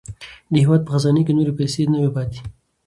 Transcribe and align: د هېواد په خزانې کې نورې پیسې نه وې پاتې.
د 0.51 0.53
هېواد 0.63 0.81
په 0.85 0.91
خزانې 0.95 1.21
کې 1.25 1.33
نورې 1.37 1.53
پیسې 1.59 1.81
نه 1.93 1.97
وې 2.01 2.09
پاتې. 2.15 2.39